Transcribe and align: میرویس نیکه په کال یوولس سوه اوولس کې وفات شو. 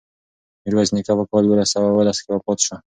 میرویس 0.63 0.89
نیکه 0.95 1.13
په 1.19 1.23
کال 1.29 1.43
یوولس 1.45 1.69
سوه 1.73 1.87
اوولس 1.89 2.17
کې 2.23 2.29
وفات 2.31 2.59
شو. 2.65 2.75